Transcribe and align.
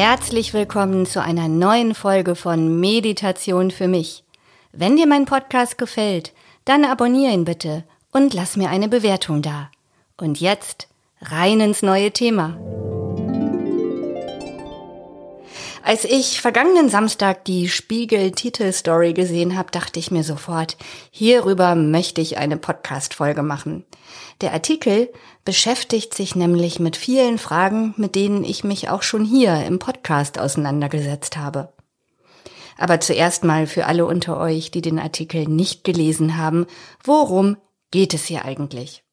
Herzlich 0.00 0.54
willkommen 0.54 1.06
zu 1.06 1.20
einer 1.20 1.48
neuen 1.48 1.92
Folge 1.92 2.36
von 2.36 2.78
Meditation 2.78 3.72
für 3.72 3.88
mich. 3.88 4.22
Wenn 4.70 4.96
dir 4.96 5.08
mein 5.08 5.24
Podcast 5.24 5.76
gefällt, 5.76 6.32
dann 6.64 6.84
abonniere 6.84 7.32
ihn 7.32 7.44
bitte 7.44 7.82
und 8.12 8.32
lass 8.32 8.56
mir 8.56 8.70
eine 8.70 8.88
Bewertung 8.88 9.42
da. 9.42 9.72
Und 10.16 10.38
jetzt 10.38 10.86
rein 11.20 11.58
ins 11.58 11.82
neue 11.82 12.12
Thema. 12.12 12.56
Als 15.82 16.04
ich 16.04 16.40
vergangenen 16.40 16.90
Samstag 16.90 17.44
die 17.46 17.68
Spiegel-Titelstory 17.68 19.14
gesehen 19.14 19.56
habe, 19.56 19.72
dachte 19.72 19.98
ich 19.98 20.12
mir 20.12 20.22
sofort, 20.22 20.76
hierüber 21.10 21.74
möchte 21.74 22.20
ich 22.20 22.38
eine 22.38 22.56
Podcast-Folge 22.56 23.42
machen. 23.42 23.84
Der 24.42 24.52
Artikel 24.52 25.08
beschäftigt 25.48 26.12
sich 26.12 26.36
nämlich 26.36 26.78
mit 26.78 26.94
vielen 26.94 27.38
Fragen, 27.38 27.94
mit 27.96 28.16
denen 28.16 28.44
ich 28.44 28.64
mich 28.64 28.90
auch 28.90 29.00
schon 29.00 29.24
hier 29.24 29.64
im 29.64 29.78
Podcast 29.78 30.38
auseinandergesetzt 30.38 31.38
habe. 31.38 31.72
Aber 32.76 33.00
zuerst 33.00 33.44
mal 33.44 33.66
für 33.66 33.86
alle 33.86 34.04
unter 34.04 34.38
euch, 34.38 34.70
die 34.70 34.82
den 34.82 34.98
Artikel 34.98 35.48
nicht 35.48 35.84
gelesen 35.84 36.36
haben, 36.36 36.66
worum 37.02 37.56
geht 37.90 38.12
es 38.12 38.26
hier 38.26 38.44
eigentlich? 38.44 39.04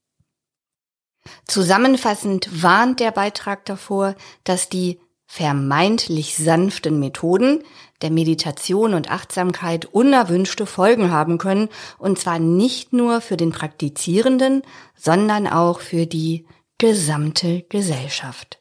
Zusammenfassend 1.47 2.49
warnt 2.61 2.99
der 2.99 3.11
Beitrag 3.11 3.63
davor, 3.63 4.13
dass 4.43 4.67
die 4.67 4.99
vermeintlich 5.25 6.35
sanften 6.35 6.99
Methoden 6.99 7.63
der 8.01 8.11
Meditation 8.11 8.93
und 8.93 9.09
Achtsamkeit 9.09 9.85
unerwünschte 9.85 10.65
Folgen 10.65 11.11
haben 11.11 11.37
können, 11.37 11.69
und 11.97 12.19
zwar 12.19 12.39
nicht 12.39 12.93
nur 12.93 13.21
für 13.21 13.37
den 13.37 13.51
Praktizierenden, 13.51 14.63
sondern 14.95 15.47
auch 15.47 15.79
für 15.79 16.05
die 16.05 16.45
gesamte 16.77 17.63
Gesellschaft. 17.63 18.59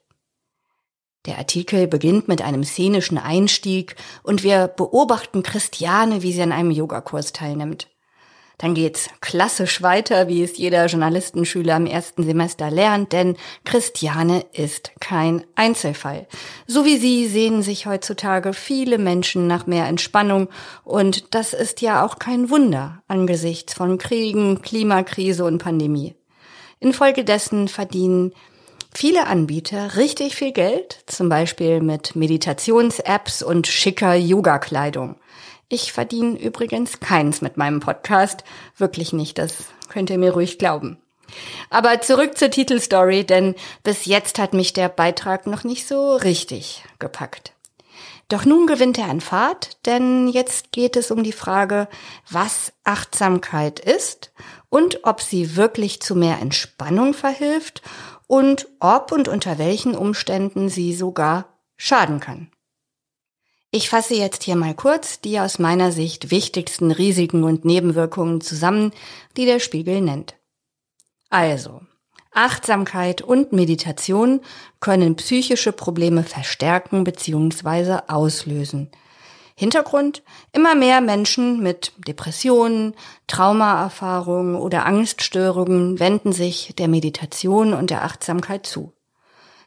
Der 1.26 1.38
Artikel 1.38 1.86
beginnt 1.86 2.28
mit 2.28 2.42
einem 2.42 2.64
szenischen 2.64 3.18
Einstieg 3.18 3.96
und 4.22 4.42
wir 4.42 4.68
beobachten 4.68 5.42
Christiane, 5.42 6.22
wie 6.22 6.32
sie 6.32 6.42
an 6.42 6.52
einem 6.52 6.70
Yogakurs 6.70 7.32
teilnimmt. 7.32 7.88
Dann 8.58 8.74
geht's 8.74 9.08
klassisch 9.20 9.82
weiter, 9.82 10.28
wie 10.28 10.42
es 10.42 10.56
jeder 10.56 10.86
Journalistenschüler 10.86 11.76
im 11.76 11.86
ersten 11.86 12.22
Semester 12.22 12.70
lernt, 12.70 13.12
denn 13.12 13.36
Christiane 13.64 14.44
ist 14.52 14.92
kein 15.00 15.44
Einzelfall. 15.56 16.26
So 16.66 16.84
wie 16.84 16.96
sie 16.96 17.26
sehen 17.26 17.62
sich 17.62 17.86
heutzutage 17.86 18.52
viele 18.52 18.98
Menschen 18.98 19.48
nach 19.48 19.66
mehr 19.66 19.86
Entspannung 19.86 20.48
und 20.84 21.34
das 21.34 21.52
ist 21.52 21.80
ja 21.80 22.04
auch 22.04 22.18
kein 22.18 22.48
Wunder 22.48 23.02
angesichts 23.08 23.74
von 23.74 23.98
Kriegen, 23.98 24.62
Klimakrise 24.62 25.44
und 25.44 25.58
Pandemie. 25.58 26.14
Infolgedessen 26.78 27.66
verdienen 27.66 28.34
viele 28.94 29.26
Anbieter 29.26 29.96
richtig 29.96 30.36
viel 30.36 30.52
Geld, 30.52 31.02
zum 31.06 31.28
Beispiel 31.28 31.80
mit 31.80 32.14
Meditations-Apps 32.14 33.42
und 33.42 33.66
schicker 33.66 34.14
Yoga-Kleidung. 34.14 35.16
Ich 35.74 35.92
verdiene 35.92 36.40
übrigens 36.40 37.00
keins 37.00 37.42
mit 37.42 37.56
meinem 37.56 37.80
Podcast. 37.80 38.44
Wirklich 38.76 39.12
nicht, 39.12 39.38
das 39.38 39.64
könnt 39.88 40.08
ihr 40.08 40.18
mir 40.18 40.32
ruhig 40.32 40.56
glauben. 40.56 40.98
Aber 41.68 42.00
zurück 42.00 42.38
zur 42.38 42.48
Titelstory, 42.48 43.24
denn 43.24 43.56
bis 43.82 44.04
jetzt 44.04 44.38
hat 44.38 44.54
mich 44.54 44.72
der 44.72 44.88
Beitrag 44.88 45.48
noch 45.48 45.64
nicht 45.64 45.88
so 45.88 46.14
richtig 46.14 46.84
gepackt. 47.00 47.54
Doch 48.28 48.44
nun 48.44 48.68
gewinnt 48.68 48.98
er 48.98 49.08
an 49.08 49.20
Fahrt, 49.20 49.84
denn 49.84 50.28
jetzt 50.28 50.70
geht 50.70 50.94
es 50.94 51.10
um 51.10 51.24
die 51.24 51.32
Frage, 51.32 51.88
was 52.30 52.72
Achtsamkeit 52.84 53.80
ist 53.80 54.30
und 54.68 55.00
ob 55.02 55.20
sie 55.20 55.56
wirklich 55.56 56.00
zu 56.00 56.14
mehr 56.14 56.38
Entspannung 56.40 57.14
verhilft 57.14 57.82
und 58.28 58.68
ob 58.78 59.10
und 59.10 59.26
unter 59.26 59.58
welchen 59.58 59.96
Umständen 59.96 60.68
sie 60.68 60.94
sogar 60.94 61.46
schaden 61.76 62.20
kann. 62.20 62.48
Ich 63.76 63.90
fasse 63.90 64.14
jetzt 64.14 64.44
hier 64.44 64.54
mal 64.54 64.72
kurz 64.72 65.20
die 65.20 65.40
aus 65.40 65.58
meiner 65.58 65.90
Sicht 65.90 66.30
wichtigsten 66.30 66.92
Risiken 66.92 67.42
und 67.42 67.64
Nebenwirkungen 67.64 68.40
zusammen, 68.40 68.92
die 69.36 69.46
der 69.46 69.58
Spiegel 69.58 70.00
nennt. 70.00 70.36
Also, 71.28 71.80
Achtsamkeit 72.30 73.20
und 73.20 73.52
Meditation 73.52 74.42
können 74.78 75.16
psychische 75.16 75.72
Probleme 75.72 76.22
verstärken 76.22 77.02
bzw. 77.02 77.98
auslösen. 78.06 78.92
Hintergrund? 79.56 80.22
Immer 80.52 80.76
mehr 80.76 81.00
Menschen 81.00 81.60
mit 81.60 81.94
Depressionen, 82.06 82.94
Traumaerfahrungen 83.26 84.54
oder 84.54 84.86
Angststörungen 84.86 85.98
wenden 85.98 86.32
sich 86.32 86.76
der 86.78 86.86
Meditation 86.86 87.74
und 87.74 87.90
der 87.90 88.04
Achtsamkeit 88.04 88.66
zu. 88.66 88.93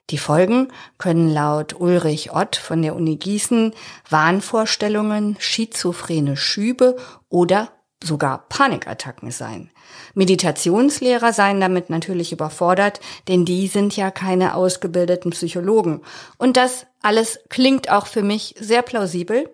Die 0.10 0.18
Folgen 0.18 0.70
können 0.98 1.30
laut 1.30 1.80
Ulrich 1.80 2.32
Ott 2.32 2.56
von 2.56 2.82
der 2.82 2.96
Uni 2.96 3.18
Gießen 3.18 3.74
Wahnvorstellungen, 4.10 5.36
schizophrene 5.40 6.38
Schübe 6.38 6.96
oder 7.30 7.70
sogar 8.02 8.48
Panikattacken 8.48 9.32
sein. 9.32 9.72
Meditationslehrer 10.14 11.34
seien 11.34 11.60
damit 11.60 11.90
natürlich 11.90 12.32
überfordert, 12.32 13.00
denn 13.28 13.44
die 13.44 13.68
sind 13.68 13.96
ja 13.98 14.12
keine 14.12 14.56
ausgebildeten 14.56 15.32
Psychologen. 15.32 16.02
Und 16.38 16.58
das 16.58 16.86
alles 17.02 17.40
klingt 17.50 17.92
auch 17.92 18.08
für 18.08 18.24
mich 18.24 18.56
sehr 18.60 18.84
plausibel, 18.84 19.50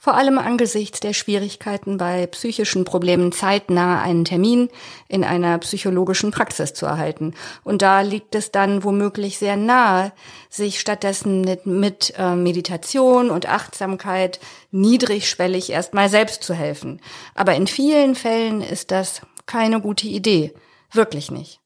vor 0.00 0.14
allem 0.14 0.38
angesichts 0.38 1.00
der 1.00 1.12
Schwierigkeiten 1.12 1.96
bei 1.96 2.28
psychischen 2.28 2.84
Problemen 2.84 3.32
zeitnah 3.32 4.00
einen 4.00 4.24
Termin 4.24 4.68
in 5.08 5.24
einer 5.24 5.58
psychologischen 5.58 6.30
Praxis 6.30 6.72
zu 6.72 6.86
erhalten. 6.86 7.34
Und 7.64 7.82
da 7.82 8.02
liegt 8.02 8.36
es 8.36 8.52
dann 8.52 8.84
womöglich 8.84 9.38
sehr 9.38 9.56
nahe, 9.56 10.12
sich 10.48 10.78
stattdessen 10.78 11.40
mit, 11.40 11.66
mit 11.66 12.14
äh, 12.16 12.36
Meditation 12.36 13.28
und 13.28 13.48
Achtsamkeit 13.48 14.38
niedrigschwellig 14.70 15.70
erstmal 15.70 16.08
selbst 16.08 16.44
zu 16.44 16.54
helfen. 16.54 17.00
Aber 17.34 17.56
in 17.56 17.66
vielen 17.66 18.14
Fällen 18.14 18.62
ist 18.62 18.92
das 18.92 19.22
keine 19.46 19.80
gute 19.80 20.06
Idee. 20.06 20.54
Wirklich 20.92 21.32
nicht. 21.32 21.60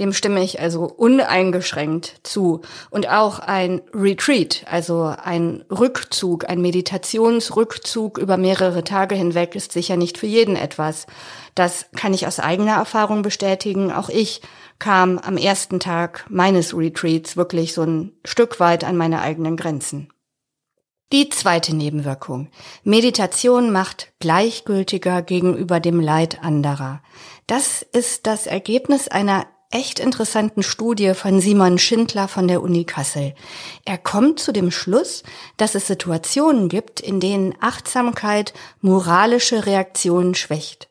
Dem 0.00 0.12
stimme 0.12 0.44
ich 0.44 0.60
also 0.60 0.84
uneingeschränkt 0.84 2.20
zu. 2.22 2.60
Und 2.90 3.08
auch 3.08 3.40
ein 3.40 3.80
Retreat, 3.92 4.64
also 4.70 5.12
ein 5.22 5.64
Rückzug, 5.70 6.48
ein 6.48 6.60
Meditationsrückzug 6.60 8.18
über 8.18 8.36
mehrere 8.36 8.84
Tage 8.84 9.16
hinweg 9.16 9.56
ist 9.56 9.72
sicher 9.72 9.96
nicht 9.96 10.16
für 10.16 10.26
jeden 10.26 10.54
etwas. 10.54 11.06
Das 11.56 11.86
kann 11.96 12.14
ich 12.14 12.28
aus 12.28 12.38
eigener 12.38 12.74
Erfahrung 12.74 13.22
bestätigen. 13.22 13.90
Auch 13.90 14.08
ich 14.08 14.40
kam 14.78 15.18
am 15.18 15.36
ersten 15.36 15.80
Tag 15.80 16.24
meines 16.28 16.76
Retreats 16.76 17.36
wirklich 17.36 17.74
so 17.74 17.82
ein 17.82 18.12
Stück 18.24 18.60
weit 18.60 18.84
an 18.84 18.96
meine 18.96 19.20
eigenen 19.20 19.56
Grenzen. 19.56 20.12
Die 21.10 21.30
zweite 21.30 21.74
Nebenwirkung. 21.74 22.50
Meditation 22.84 23.72
macht 23.72 24.12
gleichgültiger 24.20 25.22
gegenüber 25.22 25.80
dem 25.80 26.00
Leid 26.00 26.44
anderer. 26.44 27.02
Das 27.46 27.80
ist 27.80 28.26
das 28.26 28.46
Ergebnis 28.46 29.08
einer 29.08 29.46
echt 29.70 29.98
interessanten 29.98 30.62
Studie 30.62 31.12
von 31.14 31.40
Simon 31.40 31.78
Schindler 31.78 32.26
von 32.26 32.48
der 32.48 32.62
Uni 32.62 32.84
Kassel. 32.84 33.34
Er 33.84 33.98
kommt 33.98 34.40
zu 34.40 34.52
dem 34.52 34.70
Schluss, 34.70 35.22
dass 35.58 35.74
es 35.74 35.86
Situationen 35.86 36.68
gibt, 36.68 37.00
in 37.00 37.20
denen 37.20 37.54
Achtsamkeit 37.60 38.54
moralische 38.80 39.66
Reaktionen 39.66 40.34
schwächt. 40.34 40.88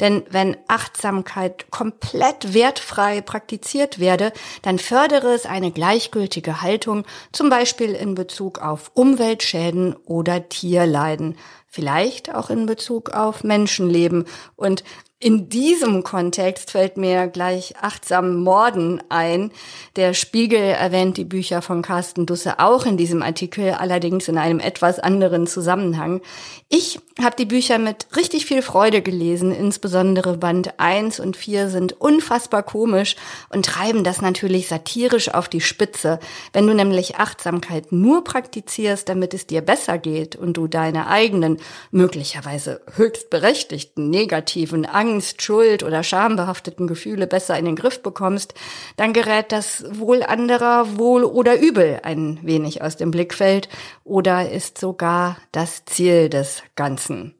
Denn 0.00 0.22
wenn 0.30 0.56
Achtsamkeit 0.66 1.70
komplett 1.70 2.54
wertfrei 2.54 3.20
praktiziert 3.20 3.98
werde, 3.98 4.32
dann 4.62 4.78
fördere 4.78 5.34
es 5.34 5.44
eine 5.44 5.70
gleichgültige 5.70 6.62
Haltung, 6.62 7.04
zum 7.32 7.50
Beispiel 7.50 7.92
in 7.92 8.14
Bezug 8.14 8.60
auf 8.60 8.90
Umweltschäden 8.94 9.94
oder 10.06 10.48
Tierleiden, 10.48 11.36
vielleicht 11.66 12.34
auch 12.34 12.48
in 12.48 12.64
Bezug 12.64 13.10
auf 13.10 13.44
Menschenleben. 13.44 14.24
Und 14.56 14.84
in 15.22 15.50
diesem 15.50 16.02
Kontext 16.02 16.70
fällt 16.70 16.96
mir 16.96 17.26
gleich 17.26 17.74
achtsam 17.78 18.36
Morden 18.42 19.02
ein. 19.10 19.50
Der 19.96 20.14
Spiegel 20.14 20.58
erwähnt 20.58 21.18
die 21.18 21.26
Bücher 21.26 21.60
von 21.60 21.82
Carsten 21.82 22.24
Dusse 22.24 22.58
auch 22.58 22.86
in 22.86 22.96
diesem 22.96 23.22
Artikel, 23.22 23.72
allerdings 23.72 24.28
in 24.28 24.38
einem 24.38 24.60
etwas 24.60 24.98
anderen 24.98 25.46
Zusammenhang. 25.46 26.22
Ich 26.70 27.00
habe 27.22 27.36
die 27.36 27.44
Bücher 27.44 27.76
mit 27.76 28.06
richtig 28.16 28.46
viel 28.46 28.62
Freude 28.62 29.02
gelesen, 29.02 29.52
insbesondere 29.52 30.38
Band 30.38 30.80
1 30.80 31.20
und 31.20 31.36
4 31.36 31.68
sind 31.68 32.00
unfassbar 32.00 32.62
komisch 32.62 33.14
und 33.50 33.66
treiben 33.66 34.04
das 34.04 34.22
natürlich 34.22 34.68
satirisch 34.68 35.34
auf 35.34 35.50
die 35.50 35.60
Spitze. 35.60 36.18
Wenn 36.54 36.66
du 36.66 36.74
nämlich 36.74 37.16
Achtsamkeit 37.16 37.92
nur 37.92 38.24
praktizierst, 38.24 39.06
damit 39.06 39.34
es 39.34 39.46
dir 39.46 39.60
besser 39.60 39.98
geht 39.98 40.34
und 40.34 40.54
du 40.54 40.66
deine 40.66 41.08
eigenen, 41.08 41.58
möglicherweise 41.90 42.80
höchst 42.96 43.28
berechtigten 43.28 44.08
negativen 44.08 44.86
Angst 44.86 45.09
Angst, 45.10 45.42
Schuld 45.42 45.82
oder 45.82 46.02
schambehafteten 46.02 46.86
Gefühle 46.86 47.26
besser 47.26 47.58
in 47.58 47.64
den 47.64 47.76
Griff 47.76 48.02
bekommst, 48.02 48.54
dann 48.96 49.12
gerät 49.12 49.50
das 49.52 49.84
Wohl 49.98 50.22
anderer 50.22 50.98
wohl 50.98 51.24
oder 51.24 51.60
übel 51.60 52.00
ein 52.04 52.38
wenig 52.42 52.82
aus 52.82 52.96
dem 52.96 53.10
Blickfeld 53.10 53.68
oder 54.04 54.50
ist 54.50 54.78
sogar 54.78 55.36
das 55.52 55.84
Ziel 55.84 56.28
des 56.28 56.62
Ganzen. 56.76 57.34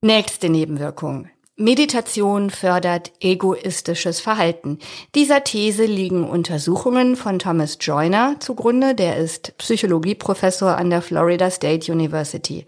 Nächste 0.00 0.48
Nebenwirkung. 0.48 1.28
Meditation 1.56 2.50
fördert 2.50 3.12
egoistisches 3.20 4.20
Verhalten. 4.20 4.78
Dieser 5.14 5.44
These 5.44 5.84
liegen 5.84 6.28
Untersuchungen 6.28 7.14
von 7.14 7.38
Thomas 7.38 7.78
Joyner 7.80 8.36
zugrunde, 8.40 8.94
der 8.94 9.16
ist 9.16 9.56
Psychologieprofessor 9.58 10.76
an 10.76 10.90
der 10.90 11.02
Florida 11.02 11.50
State 11.50 11.92
University. 11.92 12.66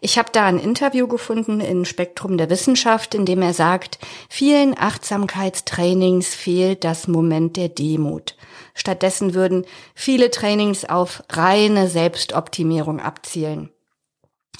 Ich 0.00 0.18
habe 0.18 0.30
da 0.32 0.46
ein 0.46 0.58
Interview 0.58 1.08
gefunden 1.08 1.60
in 1.60 1.84
Spektrum 1.84 2.38
der 2.38 2.50
Wissenschaft, 2.50 3.14
in 3.14 3.26
dem 3.26 3.42
er 3.42 3.54
sagt, 3.54 3.98
vielen 4.28 4.78
Achtsamkeitstrainings 4.78 6.34
fehlt 6.34 6.84
das 6.84 7.08
Moment 7.08 7.56
der 7.56 7.68
Demut. 7.68 8.36
Stattdessen 8.74 9.34
würden 9.34 9.66
viele 9.94 10.30
Trainings 10.30 10.84
auf 10.84 11.24
reine 11.30 11.88
Selbstoptimierung 11.88 13.00
abzielen. 13.00 13.70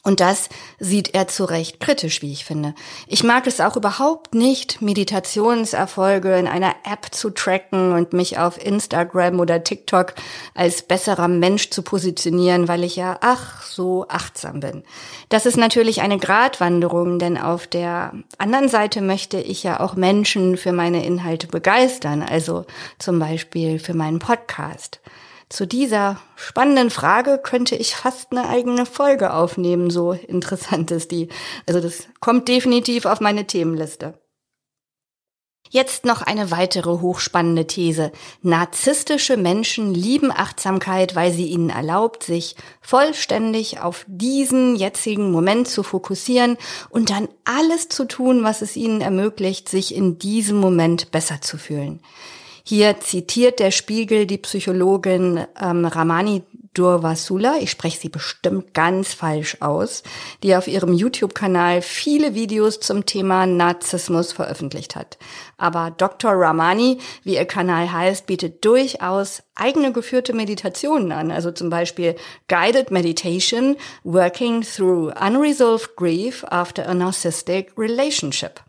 Und 0.04 0.20
das 0.20 0.48
sieht 0.78 1.14
er 1.14 1.26
zu 1.26 1.44
Recht 1.44 1.80
kritisch, 1.80 2.22
wie 2.22 2.32
ich 2.32 2.44
finde. 2.44 2.74
Ich 3.08 3.24
mag 3.24 3.46
es 3.46 3.60
auch 3.60 3.76
überhaupt 3.76 4.34
nicht, 4.34 4.80
Meditationserfolge 4.80 6.36
in 6.38 6.46
einer 6.46 6.76
App 6.84 7.08
zu 7.10 7.30
tracken 7.30 7.92
und 7.92 8.12
mich 8.12 8.38
auf 8.38 8.64
Instagram 8.64 9.40
oder 9.40 9.64
TikTok 9.64 10.14
als 10.54 10.82
besserer 10.82 11.26
Mensch 11.28 11.70
zu 11.70 11.82
positionieren, 11.82 12.68
weil 12.68 12.84
ich 12.84 12.96
ja, 12.96 13.18
ach, 13.20 13.62
so 13.64 14.06
achtsam 14.08 14.60
bin. 14.60 14.84
Das 15.30 15.46
ist 15.46 15.56
natürlich 15.56 16.00
eine 16.00 16.18
Gratwanderung, 16.18 17.18
denn 17.18 17.36
auf 17.36 17.66
der 17.66 18.12
anderen 18.38 18.68
Seite 18.68 19.02
möchte 19.02 19.40
ich 19.40 19.64
ja 19.64 19.80
auch 19.80 19.94
Menschen 19.94 20.56
für 20.56 20.72
meine 20.72 21.04
Inhalte 21.04 21.48
begeistern, 21.48 22.22
also 22.22 22.66
zum 22.98 23.18
Beispiel 23.18 23.78
für 23.80 23.94
meinen 23.94 24.20
Podcast. 24.20 25.00
Zu 25.48 25.66
dieser 25.66 26.20
spannenden 26.36 26.90
Frage 26.90 27.40
könnte 27.42 27.74
ich 27.74 27.94
fast 27.94 28.32
eine 28.32 28.48
eigene 28.48 28.84
Folge 28.84 29.32
aufnehmen, 29.32 29.88
so 29.88 30.12
interessant 30.12 30.90
ist 30.90 31.10
die. 31.10 31.28
Also 31.66 31.80
das 31.80 32.08
kommt 32.20 32.48
definitiv 32.48 33.06
auf 33.06 33.20
meine 33.20 33.46
Themenliste. 33.46 34.14
Jetzt 35.70 36.06
noch 36.06 36.22
eine 36.22 36.50
weitere 36.50 37.00
hochspannende 37.00 37.66
These. 37.66 38.10
Narzisstische 38.42 39.36
Menschen 39.36 39.94
lieben 39.94 40.30
Achtsamkeit, 40.30 41.14
weil 41.14 41.32
sie 41.32 41.46
ihnen 41.46 41.68
erlaubt, 41.68 42.22
sich 42.22 42.56
vollständig 42.80 43.80
auf 43.80 44.06
diesen 44.08 44.76
jetzigen 44.76 45.30
Moment 45.30 45.68
zu 45.68 45.82
fokussieren 45.82 46.56
und 46.88 47.10
dann 47.10 47.28
alles 47.44 47.88
zu 47.88 48.06
tun, 48.06 48.44
was 48.44 48.62
es 48.62 48.76
ihnen 48.76 49.02
ermöglicht, 49.02 49.68
sich 49.68 49.94
in 49.94 50.18
diesem 50.18 50.58
Moment 50.58 51.10
besser 51.10 51.42
zu 51.42 51.58
fühlen. 51.58 52.00
Hier 52.68 53.00
zitiert 53.00 53.60
der 53.60 53.70
Spiegel 53.70 54.26
die 54.26 54.36
Psychologin 54.36 55.46
ähm, 55.58 55.86
Ramani 55.86 56.42
Durvasula, 56.74 57.56
ich 57.62 57.70
spreche 57.70 57.98
sie 57.98 58.10
bestimmt 58.10 58.74
ganz 58.74 59.14
falsch 59.14 59.56
aus, 59.60 60.02
die 60.42 60.54
auf 60.54 60.68
ihrem 60.68 60.92
YouTube-Kanal 60.92 61.80
viele 61.80 62.34
Videos 62.34 62.78
zum 62.78 63.06
Thema 63.06 63.46
Narzissmus 63.46 64.32
veröffentlicht 64.32 64.96
hat. 64.96 65.16
Aber 65.56 65.94
Dr. 65.96 66.32
Ramani, 66.32 66.98
wie 67.24 67.36
ihr 67.36 67.46
Kanal 67.46 67.90
heißt, 67.90 68.26
bietet 68.26 68.62
durchaus 68.66 69.42
eigene 69.54 69.90
geführte 69.90 70.34
Meditationen 70.34 71.10
an, 71.10 71.30
also 71.30 71.50
zum 71.52 71.70
Beispiel 71.70 72.16
Guided 72.48 72.90
Meditation, 72.90 73.78
Working 74.04 74.60
Through 74.60 75.14
Unresolved 75.18 75.96
Grief 75.96 76.44
After 76.44 76.86
a 76.86 76.92
Narcissistic 76.92 77.72
Relationship. 77.78 78.60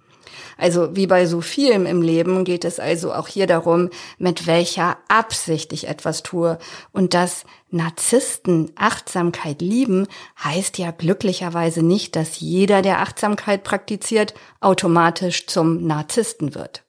Also 0.60 0.96
wie 0.96 1.08
bei 1.08 1.26
so 1.26 1.42
vielem 1.42 1.86
im 1.86 2.02
Leben 2.02 2.44
geht 2.44 2.66
es 2.66 2.80
also 2.80 3.14
auch 3.14 3.28
hier 3.28 3.48
darum, 3.48 3.90
mit 4.18 4.46
welcher 4.46 4.98
Absicht 5.08 5.72
ich 5.72 5.88
etwas 5.88 6.22
tue. 6.22 6.60
Und 6.92 7.14
dass 7.14 7.46
Narzissten 7.72 8.72
Achtsamkeit 8.76 9.62
lieben, 9.62 10.08
heißt 10.44 10.78
ja 10.78 10.92
glücklicherweise 10.92 11.84
nicht, 11.84 12.16
dass 12.16 12.40
jeder, 12.40 12.82
der 12.82 13.00
Achtsamkeit 13.00 13.64
praktiziert, 13.64 14.34
automatisch 14.60 15.48
zum 15.48 15.86
Narzissten 15.86 16.56
wird. 16.56 16.84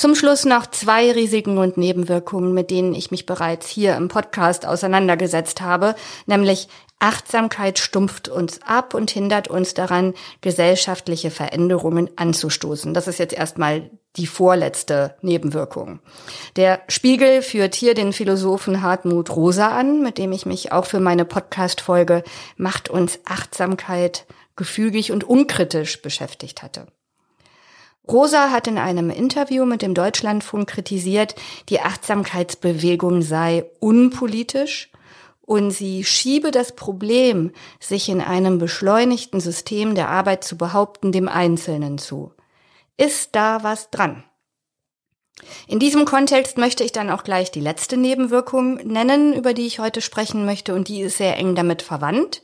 Zum 0.00 0.14
Schluss 0.14 0.46
noch 0.46 0.64
zwei 0.64 1.12
Risiken 1.12 1.58
und 1.58 1.76
Nebenwirkungen, 1.76 2.54
mit 2.54 2.70
denen 2.70 2.94
ich 2.94 3.10
mich 3.10 3.26
bereits 3.26 3.68
hier 3.68 3.96
im 3.96 4.08
Podcast 4.08 4.64
auseinandergesetzt 4.64 5.60
habe, 5.60 5.94
nämlich 6.24 6.68
Achtsamkeit 7.00 7.78
stumpft 7.78 8.26
uns 8.30 8.62
ab 8.62 8.94
und 8.94 9.10
hindert 9.10 9.48
uns 9.48 9.74
daran, 9.74 10.14
gesellschaftliche 10.40 11.30
Veränderungen 11.30 12.08
anzustoßen. 12.16 12.94
Das 12.94 13.08
ist 13.08 13.18
jetzt 13.18 13.34
erstmal 13.34 13.90
die 14.16 14.26
vorletzte 14.26 15.16
Nebenwirkung. 15.20 16.00
Der 16.56 16.80
Spiegel 16.88 17.42
führt 17.42 17.74
hier 17.74 17.92
den 17.92 18.14
Philosophen 18.14 18.80
Hartmut 18.80 19.28
Rosa 19.36 19.68
an, 19.68 20.00
mit 20.00 20.16
dem 20.16 20.32
ich 20.32 20.46
mich 20.46 20.72
auch 20.72 20.86
für 20.86 21.00
meine 21.00 21.26
Podcast-Folge 21.26 22.22
Macht 22.56 22.88
uns 22.88 23.20
Achtsamkeit 23.26 24.24
gefügig 24.56 25.12
und 25.12 25.24
unkritisch 25.24 26.00
beschäftigt 26.00 26.62
hatte. 26.62 26.86
Rosa 28.08 28.50
hat 28.50 28.66
in 28.66 28.78
einem 28.78 29.10
Interview 29.10 29.64
mit 29.64 29.82
dem 29.82 29.94
Deutschlandfunk 29.94 30.68
kritisiert, 30.68 31.34
die 31.68 31.80
Achtsamkeitsbewegung 31.80 33.22
sei 33.22 33.64
unpolitisch 33.78 34.90
und 35.42 35.70
sie 35.70 36.04
schiebe 36.04 36.50
das 36.50 36.76
Problem, 36.76 37.52
sich 37.80 38.08
in 38.08 38.20
einem 38.20 38.58
beschleunigten 38.58 39.40
System 39.40 39.94
der 39.94 40.08
Arbeit 40.08 40.44
zu 40.44 40.56
behaupten, 40.56 41.12
dem 41.12 41.28
Einzelnen 41.28 41.98
zu. 41.98 42.32
Ist 42.96 43.34
da 43.34 43.62
was 43.62 43.90
dran? 43.90 44.24
In 45.66 45.78
diesem 45.78 46.04
Kontext 46.04 46.58
möchte 46.58 46.84
ich 46.84 46.92
dann 46.92 47.10
auch 47.10 47.24
gleich 47.24 47.50
die 47.50 47.60
letzte 47.60 47.96
Nebenwirkung 47.96 48.74
nennen, 48.86 49.34
über 49.34 49.54
die 49.54 49.66
ich 49.66 49.78
heute 49.78 50.00
sprechen 50.00 50.44
möchte, 50.44 50.74
und 50.74 50.88
die 50.88 51.00
ist 51.00 51.16
sehr 51.16 51.36
eng 51.36 51.54
damit 51.54 51.82
verwandt. 51.82 52.42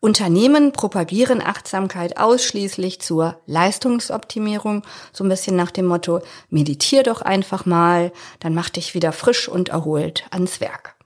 Unternehmen 0.00 0.72
propagieren 0.72 1.42
Achtsamkeit 1.42 2.16
ausschließlich 2.16 3.00
zur 3.00 3.38
Leistungsoptimierung, 3.44 4.82
so 5.12 5.24
ein 5.24 5.28
bisschen 5.28 5.56
nach 5.56 5.70
dem 5.70 5.86
Motto, 5.86 6.20
meditier 6.48 7.02
doch 7.02 7.20
einfach 7.20 7.66
mal, 7.66 8.10
dann 8.40 8.54
mach 8.54 8.70
dich 8.70 8.94
wieder 8.94 9.12
frisch 9.12 9.46
und 9.46 9.68
erholt 9.68 10.24
ans 10.30 10.60
Werk. 10.62 10.96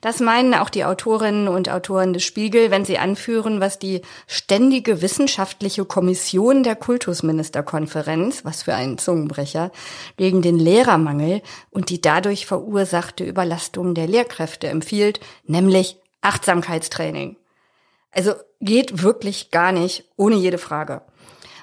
Das 0.00 0.20
meinen 0.20 0.54
auch 0.54 0.70
die 0.70 0.84
Autorinnen 0.84 1.48
und 1.48 1.68
Autoren 1.68 2.12
des 2.12 2.24
Spiegel, 2.24 2.70
wenn 2.70 2.84
sie 2.84 2.98
anführen, 2.98 3.60
was 3.60 3.78
die 3.78 4.00
ständige 4.26 5.00
wissenschaftliche 5.00 5.84
Kommission 5.84 6.62
der 6.62 6.76
Kultusministerkonferenz, 6.76 8.44
was 8.44 8.64
für 8.64 8.74
ein 8.74 8.98
Zungenbrecher, 8.98 9.70
gegen 10.16 10.42
den 10.42 10.58
Lehrermangel 10.58 11.42
und 11.70 11.90
die 11.90 12.00
dadurch 12.00 12.46
verursachte 12.46 13.22
Überlastung 13.22 13.94
der 13.94 14.08
Lehrkräfte 14.08 14.68
empfiehlt, 14.68 15.20
nämlich 15.44 15.98
Achtsamkeitstraining. 16.22 17.36
Also 18.12 18.34
geht 18.60 19.02
wirklich 19.02 19.50
gar 19.50 19.72
nicht, 19.72 20.04
ohne 20.16 20.36
jede 20.36 20.58
Frage. 20.58 21.02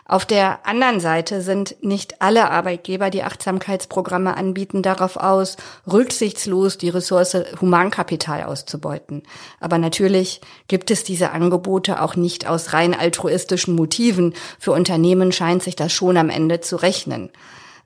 Auf 0.09 0.25
der 0.25 0.65
anderen 0.65 0.99
Seite 0.99 1.43
sind 1.43 1.75
nicht 1.83 2.19
alle 2.19 2.49
Arbeitgeber, 2.49 3.11
die 3.11 3.21
Achtsamkeitsprogramme 3.21 4.35
anbieten, 4.35 4.81
darauf 4.81 5.17
aus, 5.17 5.55
rücksichtslos 5.85 6.79
die 6.79 6.89
Ressource 6.89 7.37
Humankapital 7.61 8.41
auszubeuten. 8.41 9.21
Aber 9.59 9.77
natürlich 9.77 10.41
gibt 10.67 10.89
es 10.89 11.03
diese 11.03 11.29
Angebote 11.29 12.01
auch 12.01 12.15
nicht 12.15 12.47
aus 12.47 12.73
rein 12.73 12.95
altruistischen 12.95 13.75
Motiven. 13.75 14.33
Für 14.57 14.71
Unternehmen 14.71 15.31
scheint 15.31 15.61
sich 15.61 15.75
das 15.75 15.93
schon 15.93 16.17
am 16.17 16.31
Ende 16.31 16.59
zu 16.59 16.77
rechnen. 16.77 17.29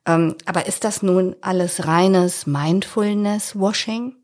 Ähm, 0.05 0.35
aber 0.45 0.65
ist 0.65 0.85
das 0.85 1.03
nun 1.03 1.35
alles 1.41 1.87
reines 1.87 2.47
Mindfulness-Washing? 2.47 4.22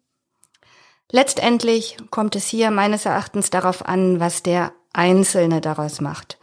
Letztendlich 1.12 1.98
kommt 2.12 2.36
es 2.36 2.48
hier 2.48 2.70
meines 2.70 3.06
Erachtens 3.06 3.50
darauf 3.50 3.86
an, 3.86 4.20
was 4.20 4.44
der 4.44 4.74
Einzelne 4.94 5.60
daraus 5.60 6.02
macht. 6.02 6.38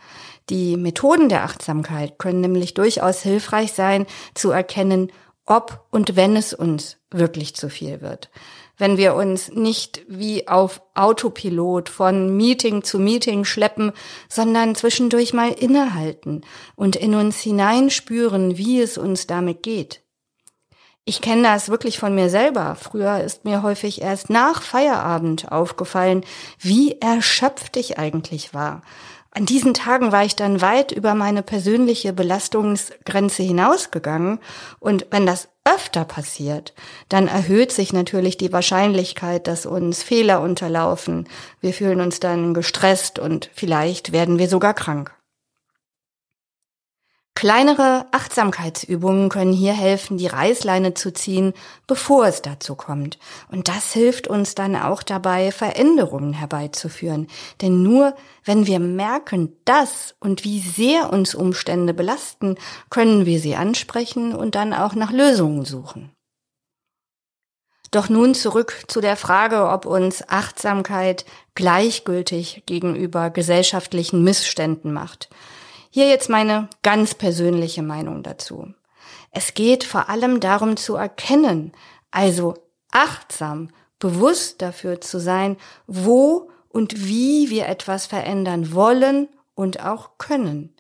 Die 0.51 0.77
Methoden 0.77 1.29
der 1.29 1.45
Achtsamkeit 1.45 2.19
können 2.19 2.41
nämlich 2.41 2.75
durchaus 2.75 3.23
hilfreich 3.23 3.73
sein, 3.73 4.07
zu 4.35 4.51
erkennen, 4.51 5.13
ob 5.45 5.87
und 5.91 6.17
wenn 6.17 6.37
es 6.37 6.53
uns 6.53 6.99
wirklich 7.11 7.55
zu 7.55 7.69
viel 7.69 8.01
wird. 8.01 8.31
Wenn 8.77 8.97
wir 8.97 9.15
uns 9.15 9.51
nicht 9.53 10.03
wie 10.09 10.49
auf 10.49 10.83
Autopilot 10.95 11.89
von 11.89 12.37
Meeting 12.37 12.83
zu 12.83 12.99
Meeting 12.99 13.45
schleppen, 13.45 13.93
sondern 14.29 14.75
zwischendurch 14.75 15.33
mal 15.33 15.51
innehalten 15.53 16.43
und 16.75 16.95
in 16.97 17.15
uns 17.15 17.41
hineinspüren, 17.41 18.59
wie 18.59 18.81
es 18.81 18.99
uns 18.99 19.27
damit 19.27 19.63
geht. 19.63 20.03
Ich 21.09 21.21
kenne 21.21 21.45
das 21.45 21.69
wirklich 21.69 21.99
von 21.99 22.15
mir 22.15 22.29
selber. 22.29 22.75
Früher 22.75 23.21
ist 23.21 23.45
mir 23.45 23.63
häufig 23.63 24.03
erst 24.03 24.29
nach 24.29 24.61
Feierabend 24.61 25.53
aufgefallen, 25.53 26.25
wie 26.59 27.01
erschöpft 27.01 27.77
ich 27.77 27.99
eigentlich 27.99 28.53
war 28.53 28.83
an 29.37 29.45
diesen 29.45 29.75
Tagen 29.75 30.13
war 30.13 30.25
ich 30.25 30.35
dann 30.35 30.63
weit 30.63 30.93
über 30.93 31.15
meine 31.15 31.43
persönliche 31.43 32.15
Belastungsgrenze 32.15 33.43
hinausgegangen. 33.43 34.39
Und 34.81 35.09
wenn 35.11 35.27
das 35.27 35.49
öfter 35.63 36.07
passiert, 36.07 36.73
dann 37.11 37.29
erhöht 37.29 37.71
sich 37.71 37.93
natürlich 37.93 38.39
die 38.39 38.55
Wahrscheinlichkeit, 38.55 39.47
dass 39.47 39.67
uns 39.67 40.03
Fehler 40.03 40.41
unterlaufen. 40.41 41.29
Wir 41.61 41.75
fühlen 41.75 42.01
uns 42.01 42.19
dann 42.19 42.55
gestresst 42.55 43.19
und 43.19 43.51
vielleicht 43.53 44.11
werden 44.11 44.39
wir 44.39 44.49
sogar 44.49 44.73
krank. 44.73 45.16
Kleinere 47.37 48.07
Achtsamkeitsübungen 48.13 49.29
können 49.29 49.53
hier 49.53 49.75
helfen, 49.75 50.17
die 50.17 50.27
Reißleine 50.27 50.95
zu 50.95 51.13
ziehen, 51.13 51.53
bevor 51.87 52.25
es 52.25 52.41
dazu 52.41 52.77
kommt. 52.77 53.19
Und 53.53 53.69
das 53.69 53.93
hilft 53.93 54.27
uns 54.27 54.55
dann 54.55 54.75
auch 54.75 55.03
dabei, 55.03 55.53
Veränderungen 55.53 56.33
herbeizuführen. 56.33 57.27
Denn 57.61 57.83
nur 57.83 58.17
wenn 58.47 58.67
wir 58.67 58.79
merken, 58.79 59.55
dass 59.67 60.15
und 60.19 60.45
wie 60.45 60.61
sehr 60.61 61.13
uns 61.13 61.35
Umstände 61.35 61.93
belasten, 61.93 62.57
können 62.89 63.27
wir 63.27 63.39
sie 63.39 63.55
ansprechen 63.55 64.35
und 64.35 64.55
dann 64.55 64.73
auch 64.73 64.95
nach 64.95 65.13
Lösungen 65.13 65.67
suchen. 65.67 66.11
Doch 67.91 68.09
nun 68.09 68.35
zurück 68.35 68.85
zu 68.89 69.03
der 69.03 69.17
Frage, 69.17 69.69
ob 69.69 69.85
uns 69.85 70.27
Achtsamkeit 70.27 71.27
gleichgültig 71.55 72.63
gegenüber 72.65 73.29
gesellschaftlichen 73.29 74.25
Missständen 74.25 74.91
macht. 74.95 75.29
Hier 75.97 76.11
jetzt 76.11 76.29
meine 76.29 76.69
ganz 76.83 77.15
persönliche 77.15 77.83
Meinung 77.83 78.23
dazu. 78.23 78.75
Es 79.31 79.55
geht 79.55 79.83
vor 79.83 80.11
allem 80.11 80.41
darum 80.41 80.77
zu 80.77 80.95
erkennen, 80.95 81.73
also 82.11 82.53
achtsam, 82.93 83.71
bewusst 83.99 84.61
dafür 84.61 85.01
zu 85.01 85.19
sein, 85.19 85.57
wo 85.87 86.51
und 86.69 87.07
wie 87.09 87.49
wir 87.49 87.67
etwas 87.67 88.05
verändern 88.05 88.75
wollen 88.75 89.31
und 89.55 89.83
auch 89.83 90.19
können. 90.19 90.77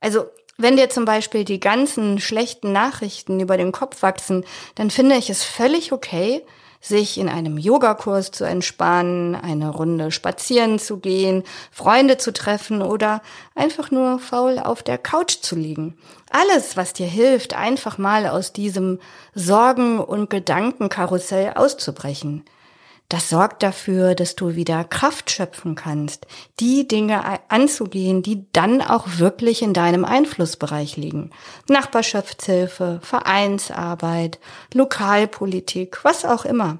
Also 0.00 0.24
wenn 0.56 0.78
dir 0.78 0.88
zum 0.88 1.04
Beispiel 1.04 1.44
die 1.44 1.60
ganzen 1.60 2.18
schlechten 2.18 2.72
Nachrichten 2.72 3.40
über 3.40 3.58
den 3.58 3.70
Kopf 3.70 4.00
wachsen, 4.00 4.46
dann 4.76 4.88
finde 4.88 5.16
ich 5.16 5.28
es 5.28 5.44
völlig 5.44 5.92
okay, 5.92 6.42
sich 6.80 7.18
in 7.18 7.28
einem 7.28 7.58
Yogakurs 7.58 8.30
zu 8.30 8.44
entspannen, 8.44 9.34
eine 9.34 9.70
Runde 9.70 10.10
spazieren 10.10 10.78
zu 10.78 10.98
gehen, 10.98 11.42
Freunde 11.70 12.18
zu 12.18 12.32
treffen 12.32 12.82
oder 12.82 13.22
einfach 13.54 13.90
nur 13.90 14.18
faul 14.18 14.58
auf 14.58 14.82
der 14.82 14.98
Couch 14.98 15.38
zu 15.40 15.56
liegen. 15.56 15.98
Alles, 16.30 16.76
was 16.76 16.92
dir 16.92 17.06
hilft, 17.06 17.54
einfach 17.54 17.98
mal 17.98 18.26
aus 18.26 18.52
diesem 18.52 19.00
Sorgen- 19.34 20.00
und 20.00 20.30
Gedankenkarussell 20.30 21.54
auszubrechen. 21.54 22.44
Das 23.08 23.30
sorgt 23.30 23.62
dafür, 23.62 24.14
dass 24.14 24.36
du 24.36 24.54
wieder 24.54 24.84
Kraft 24.84 25.30
schöpfen 25.30 25.74
kannst, 25.74 26.26
die 26.60 26.86
Dinge 26.86 27.40
anzugehen, 27.48 28.22
die 28.22 28.44
dann 28.52 28.82
auch 28.82 29.06
wirklich 29.16 29.62
in 29.62 29.72
deinem 29.72 30.04
Einflussbereich 30.04 30.98
liegen. 30.98 31.30
Nachbarschaftshilfe, 31.68 33.00
Vereinsarbeit, 33.02 34.38
Lokalpolitik, 34.74 36.04
was 36.04 36.26
auch 36.26 36.44
immer. 36.44 36.78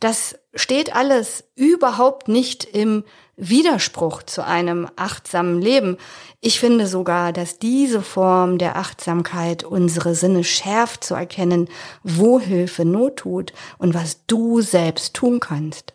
Das 0.00 0.38
steht 0.54 0.94
alles 0.94 1.44
überhaupt 1.54 2.28
nicht 2.28 2.64
im 2.64 3.04
Widerspruch 3.36 4.24
zu 4.24 4.44
einem 4.44 4.88
achtsamen 4.96 5.62
Leben. 5.62 5.96
Ich 6.40 6.58
finde 6.58 6.86
sogar, 6.86 7.32
dass 7.32 7.58
diese 7.58 8.02
Form 8.02 8.58
der 8.58 8.76
Achtsamkeit 8.76 9.64
unsere 9.64 10.14
Sinne 10.14 10.44
schärft 10.44 11.04
zu 11.04 11.14
erkennen, 11.14 11.68
wo 12.02 12.40
Hilfe 12.40 12.84
Not 12.84 13.16
tut 13.18 13.52
und 13.78 13.94
was 13.94 14.26
du 14.26 14.60
selbst 14.60 15.14
tun 15.14 15.40
kannst. 15.40 15.94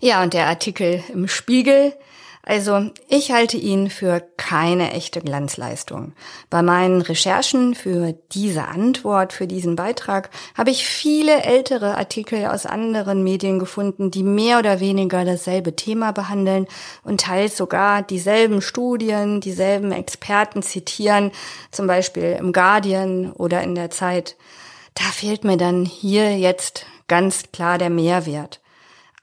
Ja, 0.00 0.22
und 0.22 0.34
der 0.34 0.46
Artikel 0.46 1.02
im 1.08 1.28
Spiegel 1.28 1.94
also 2.48 2.90
ich 3.08 3.32
halte 3.32 3.56
ihn 3.56 3.90
für 3.90 4.22
keine 4.36 4.92
echte 4.92 5.20
Glanzleistung. 5.20 6.12
Bei 6.48 6.62
meinen 6.62 7.02
Recherchen 7.02 7.74
für 7.74 8.14
diese 8.30 8.68
Antwort, 8.68 9.32
für 9.32 9.48
diesen 9.48 9.74
Beitrag, 9.74 10.30
habe 10.56 10.70
ich 10.70 10.86
viele 10.86 11.42
ältere 11.42 11.98
Artikel 11.98 12.46
aus 12.46 12.64
anderen 12.64 13.24
Medien 13.24 13.58
gefunden, 13.58 14.12
die 14.12 14.22
mehr 14.22 14.60
oder 14.60 14.78
weniger 14.78 15.24
dasselbe 15.24 15.74
Thema 15.74 16.12
behandeln 16.12 16.68
und 17.02 17.22
teils 17.22 17.56
sogar 17.56 18.02
dieselben 18.02 18.62
Studien, 18.62 19.40
dieselben 19.40 19.90
Experten 19.90 20.62
zitieren, 20.62 21.32
zum 21.72 21.88
Beispiel 21.88 22.36
im 22.38 22.52
Guardian 22.52 23.32
oder 23.32 23.64
in 23.64 23.74
der 23.74 23.90
Zeit. 23.90 24.36
Da 24.94 25.02
fehlt 25.06 25.42
mir 25.42 25.56
dann 25.56 25.84
hier 25.84 26.38
jetzt 26.38 26.86
ganz 27.08 27.50
klar 27.50 27.76
der 27.76 27.90
Mehrwert. 27.90 28.60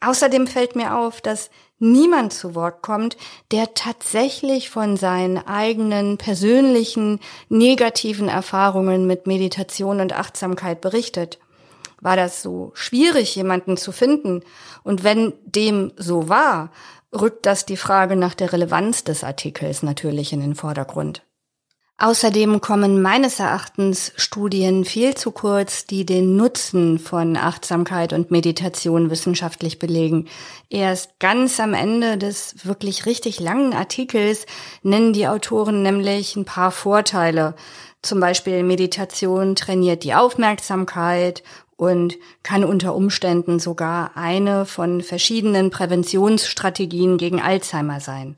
Außerdem 0.02 0.48
fällt 0.48 0.76
mir 0.76 0.98
auf, 0.98 1.22
dass 1.22 1.50
niemand 1.84 2.34
zu 2.34 2.56
Wort 2.56 2.82
kommt, 2.82 3.18
der 3.52 3.74
tatsächlich 3.74 4.70
von 4.70 4.98
seinen 4.98 5.38
eigenen 5.38 6.18
persönlichen 6.18 7.20
negativen 7.50 8.30
Erfahrungen 8.30 9.06
mit 9.06 9.28
Meditation 9.28 10.00
und 10.00 10.14
Achtsamkeit 10.14 10.82
berichtet. 10.82 11.40
War 12.02 12.16
das 12.16 12.42
so 12.42 12.72
schwierig, 12.74 13.36
jemanden 13.36 13.78
zu 13.78 13.92
finden? 13.92 14.42
Und 14.84 15.04
wenn 15.04 15.34
dem 15.46 15.92
so 15.96 16.28
war, 16.30 16.72
rückt 17.14 17.46
das 17.46 17.66
die 17.66 17.78
Frage 17.78 18.16
nach 18.16 18.34
der 18.34 18.52
Relevanz 18.52 19.04
des 19.04 19.24
Artikels 19.24 19.84
natürlich 19.84 20.34
in 20.34 20.42
den 20.42 20.56
Vordergrund. 20.56 21.24
Außerdem 22.04 22.60
kommen 22.60 23.02
meines 23.02 23.40
Erachtens 23.40 24.12
Studien 24.18 24.84
viel 24.84 25.16
zu 25.16 25.32
kurz, 25.32 25.86
die 25.86 26.06
den 26.06 26.36
Nutzen 26.36 27.00
von 27.00 27.38
Achtsamkeit 27.38 28.12
und 28.12 28.30
Meditation 28.30 29.10
wissenschaftlich 29.10 29.80
belegen. 29.80 30.28
Erst 30.70 31.18
ganz 31.22 31.62
am 31.62 31.74
Ende 31.74 32.18
des 32.18 32.66
wirklich 32.66 33.06
richtig 33.06 33.40
langen 33.40 33.74
Artikels 33.74 34.46
nennen 34.82 35.14
die 35.14 35.30
Autoren 35.30 35.82
nämlich 35.82 36.36
ein 36.36 36.44
paar 36.44 36.72
Vorteile. 36.72 37.56
Zum 38.02 38.20
Beispiel 38.20 38.64
Meditation 38.64 39.56
trainiert 39.56 40.04
die 40.04 40.14
Aufmerksamkeit 40.14 41.42
und 41.78 42.16
kann 42.44 42.66
unter 42.66 42.96
Umständen 42.96 43.60
sogar 43.60 44.12
eine 44.16 44.66
von 44.66 45.00
verschiedenen 45.00 45.70
Präventionsstrategien 45.70 47.18
gegen 47.18 47.42
Alzheimer 47.42 48.02
sein. 48.02 48.36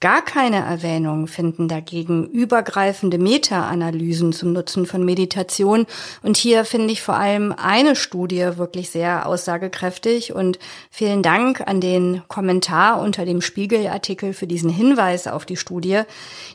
Gar 0.00 0.22
keine 0.24 0.64
Erwähnung 0.64 1.26
finden 1.26 1.68
dagegen 1.68 2.26
übergreifende 2.26 3.18
Meta-Analysen 3.18 4.32
zum 4.32 4.54
Nutzen 4.54 4.86
von 4.86 5.04
Meditation. 5.04 5.86
Und 6.22 6.38
hier 6.38 6.64
finde 6.64 6.90
ich 6.90 7.02
vor 7.02 7.16
allem 7.16 7.52
eine 7.52 7.94
Studie 7.94 8.56
wirklich 8.56 8.88
sehr 8.88 9.26
aussagekräftig. 9.26 10.34
Und 10.34 10.58
vielen 10.90 11.22
Dank 11.22 11.60
an 11.68 11.82
den 11.82 12.22
Kommentar 12.28 13.02
unter 13.02 13.26
dem 13.26 13.42
Spiegelartikel 13.42 14.32
für 14.32 14.46
diesen 14.46 14.70
Hinweis 14.70 15.26
auf 15.26 15.44
die 15.44 15.58
Studie. 15.58 16.00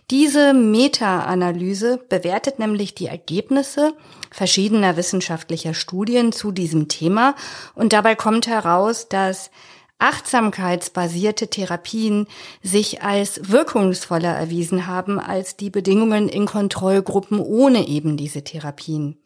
Diese 0.10 0.56
Meta-Analyse 0.56 2.00
bewertet 2.10 2.58
nämlich 2.58 2.96
die 2.96 3.06
Ergebnisse 3.06 3.94
verschiedener 4.32 4.98
wissenschaftlicher 4.98 5.76
Studien 5.76 6.32
zu 6.32 6.52
diesem 6.52 6.88
Thema. 6.88 7.36
Und 7.76 7.94
dabei 7.94 8.16
kommt 8.16 8.48
heraus, 8.48 9.08
dass 9.08 9.52
achtsamkeitsbasierte 10.00 11.50
Therapien 11.50 12.28
sich 12.62 13.02
als 13.02 13.50
wirkungsvoller 13.50 14.34
erwiesen 14.34 14.88
haben 14.88 15.20
als 15.20 15.56
die 15.56 15.70
Bedingungen 15.70 16.30
in 16.30 16.46
Kontrollgruppen 16.46 17.40
ohne 17.40 17.88
eben 17.88 18.18
diese 18.18 18.44
Therapien. 18.44 19.18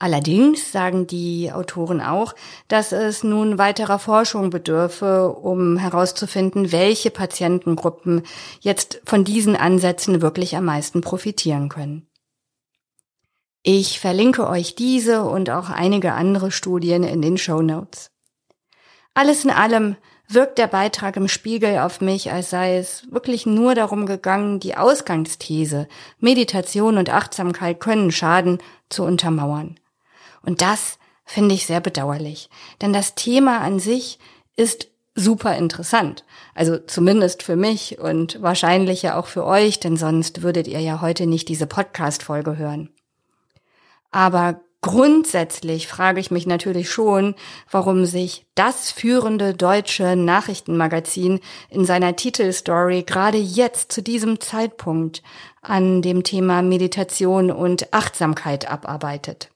Allerdings 0.00 0.70
sagen 0.70 1.08
die 1.08 1.50
Autoren 1.52 2.00
auch, 2.00 2.34
dass 2.68 2.92
es 2.92 3.24
nun 3.24 3.58
weiterer 3.58 3.98
Forschung 3.98 4.50
bedürfe, 4.50 5.28
um 5.30 5.76
herauszufinden, 5.76 6.70
welche 6.70 7.10
Patientengruppen 7.10 8.22
jetzt 8.60 9.00
von 9.04 9.24
diesen 9.24 9.56
Ansätzen 9.56 10.22
wirklich 10.22 10.56
am 10.56 10.66
meisten 10.66 11.00
profitieren 11.00 11.68
können. 11.68 12.06
Ich 13.64 13.98
verlinke 13.98 14.48
euch 14.48 14.76
diese 14.76 15.24
und 15.24 15.50
auch 15.50 15.68
einige 15.68 16.12
andere 16.12 16.52
Studien 16.52 17.02
in 17.02 17.20
den 17.20 17.36
Show 17.36 17.60
Notes. 17.60 18.12
Alles 19.18 19.44
in 19.44 19.50
allem 19.50 19.96
wirkt 20.28 20.58
der 20.58 20.68
Beitrag 20.68 21.16
im 21.16 21.26
Spiegel 21.26 21.78
auf 21.78 22.00
mich, 22.00 22.30
als 22.30 22.50
sei 22.50 22.76
es 22.76 23.10
wirklich 23.10 23.46
nur 23.46 23.74
darum 23.74 24.06
gegangen, 24.06 24.60
die 24.60 24.76
Ausgangsthese 24.76 25.88
Meditation 26.20 26.98
und 26.98 27.10
Achtsamkeit 27.10 27.80
können 27.80 28.12
schaden 28.12 28.58
zu 28.88 29.02
untermauern. 29.02 29.80
Und 30.42 30.62
das 30.62 31.00
finde 31.24 31.56
ich 31.56 31.66
sehr 31.66 31.80
bedauerlich, 31.80 32.48
denn 32.80 32.92
das 32.92 33.16
Thema 33.16 33.58
an 33.58 33.80
sich 33.80 34.20
ist 34.54 34.86
super 35.16 35.56
interessant. 35.56 36.24
Also 36.54 36.78
zumindest 36.78 37.42
für 37.42 37.56
mich 37.56 37.98
und 37.98 38.40
wahrscheinlich 38.40 39.02
ja 39.02 39.18
auch 39.18 39.26
für 39.26 39.44
euch, 39.44 39.80
denn 39.80 39.96
sonst 39.96 40.42
würdet 40.42 40.68
ihr 40.68 40.78
ja 40.78 41.00
heute 41.00 41.26
nicht 41.26 41.48
diese 41.48 41.66
Podcast-Folge 41.66 42.56
hören. 42.56 42.90
Aber 44.12 44.60
Grundsätzlich 44.80 45.88
frage 45.88 46.20
ich 46.20 46.30
mich 46.30 46.46
natürlich 46.46 46.88
schon, 46.88 47.34
warum 47.68 48.06
sich 48.06 48.46
das 48.54 48.92
führende 48.92 49.52
deutsche 49.52 50.14
Nachrichtenmagazin 50.14 51.40
in 51.68 51.84
seiner 51.84 52.14
Titelstory 52.14 53.02
gerade 53.02 53.38
jetzt 53.38 53.90
zu 53.90 54.02
diesem 54.02 54.40
Zeitpunkt 54.40 55.24
an 55.62 56.00
dem 56.00 56.22
Thema 56.22 56.62
Meditation 56.62 57.50
und 57.50 57.92
Achtsamkeit 57.92 58.70
abarbeitet. 58.70 59.50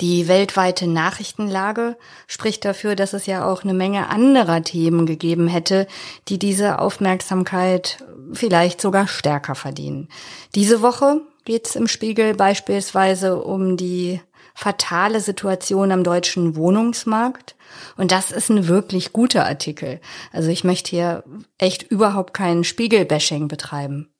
Die 0.00 0.26
weltweite 0.26 0.88
Nachrichtenlage 0.88 1.96
spricht 2.26 2.64
dafür, 2.64 2.96
dass 2.96 3.12
es 3.12 3.26
ja 3.26 3.46
auch 3.46 3.62
eine 3.62 3.74
Menge 3.74 4.08
anderer 4.08 4.62
Themen 4.64 5.06
gegeben 5.06 5.46
hätte, 5.46 5.86
die 6.26 6.40
diese 6.40 6.80
Aufmerksamkeit 6.80 8.04
vielleicht 8.32 8.80
sogar 8.80 9.06
stärker 9.06 9.54
verdienen. 9.54 10.08
Diese 10.56 10.82
Woche 10.82 11.20
geht 11.44 11.66
es 11.66 11.76
im 11.76 11.88
Spiegel 11.88 12.34
beispielsweise 12.34 13.42
um 13.42 13.76
die 13.76 14.20
fatale 14.54 15.20
Situation 15.20 15.90
am 15.92 16.04
deutschen 16.04 16.56
Wohnungsmarkt. 16.56 17.56
Und 17.96 18.12
das 18.12 18.30
ist 18.30 18.50
ein 18.50 18.68
wirklich 18.68 19.12
guter 19.12 19.44
Artikel. 19.44 20.00
Also 20.32 20.50
ich 20.50 20.64
möchte 20.64 20.90
hier 20.90 21.24
echt 21.58 21.82
überhaupt 21.82 22.34
keinen 22.34 22.64
Spiegelbashing 22.64 23.48
betreiben. 23.48 24.14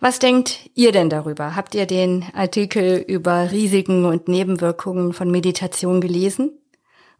Was 0.00 0.18
denkt 0.18 0.70
ihr 0.74 0.92
denn 0.92 1.08
darüber? 1.08 1.56
Habt 1.56 1.74
ihr 1.74 1.86
den 1.86 2.26
Artikel 2.34 2.98
über 2.98 3.52
Risiken 3.52 4.04
und 4.04 4.28
Nebenwirkungen 4.28 5.12
von 5.12 5.30
Meditation 5.30 6.00
gelesen? 6.00 6.58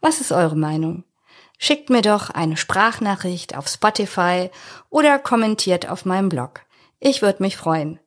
Was 0.01 0.21
ist 0.21 0.33
eure 0.33 0.57
Meinung? 0.57 1.05
Schickt 1.57 1.89
mir 1.89 2.03
doch 2.03 2.31
eine 2.31 2.57
Sprachnachricht 2.57 3.57
auf 3.57 3.69
Spotify 3.69 4.51
oder 4.91 5.19
kommentiert 5.19 5.89
auf 5.89 6.05
meinem 6.05 6.29
Blog. 6.29 6.63
Ich 6.99 7.23
würde 7.23 7.43
mich 7.43 7.57
freuen. 7.57 8.01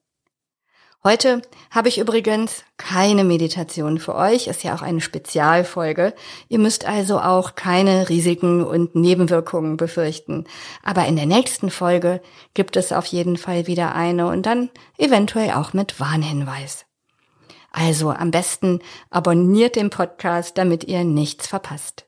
Heute 1.07 1.41
habe 1.71 1.87
ich 1.87 1.99
übrigens 1.99 2.65
keine 2.75 3.23
Meditation 3.23 3.97
für 3.97 4.13
euch, 4.13 4.47
ist 4.47 4.65
ja 4.65 4.75
auch 4.75 4.81
eine 4.81 4.99
Spezialfolge. 4.99 6.13
Ihr 6.49 6.59
müsst 6.59 6.83
also 6.83 7.21
auch 7.21 7.55
keine 7.55 8.09
Risiken 8.09 8.61
und 8.61 8.93
Nebenwirkungen 8.93 9.77
befürchten. 9.77 10.43
Aber 10.83 11.05
in 11.05 11.15
der 11.15 11.25
nächsten 11.25 11.69
Folge 11.69 12.21
gibt 12.55 12.75
es 12.75 12.91
auf 12.91 13.05
jeden 13.05 13.37
Fall 13.37 13.67
wieder 13.67 13.95
eine 13.95 14.27
und 14.27 14.45
dann 14.45 14.69
eventuell 14.97 15.51
auch 15.51 15.71
mit 15.71 15.97
Warnhinweis. 16.01 16.85
Also 17.71 18.11
am 18.11 18.31
besten 18.31 18.81
abonniert 19.09 19.77
den 19.77 19.89
Podcast, 19.89 20.57
damit 20.57 20.83
ihr 20.83 21.05
nichts 21.05 21.47
verpasst. 21.47 22.05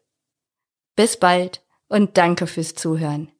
Bis 0.98 1.16
bald 1.16 1.64
und 1.88 2.18
danke 2.18 2.48
fürs 2.48 2.76
Zuhören. 2.76 3.32